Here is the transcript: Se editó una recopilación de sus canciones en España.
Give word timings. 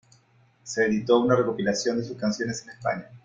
Se 0.63 0.83
editó 0.83 1.19
una 1.19 1.35
recopilación 1.35 1.99
de 1.99 2.03
sus 2.03 2.17
canciones 2.17 2.63
en 2.63 2.71
España. 2.71 3.05